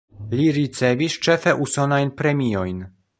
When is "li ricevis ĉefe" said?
0.37-1.55